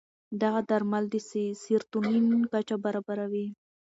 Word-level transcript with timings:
دغه 0.41 0.61
درمل 0.69 1.03
د 1.13 1.15
سیروتونین 1.63 2.37
کچه 2.51 2.75
برابروي. 2.83 3.47